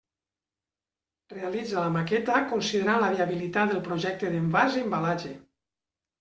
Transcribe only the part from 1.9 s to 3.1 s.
maqueta considerant